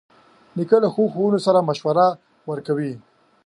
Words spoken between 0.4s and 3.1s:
نیکه له ښو ښوونو سره مشوره ورکوي.